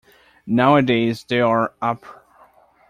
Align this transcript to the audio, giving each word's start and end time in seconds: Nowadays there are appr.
Nowadays 0.47 1.25
there 1.25 1.45
are 1.45 1.73
appr. 1.79 2.21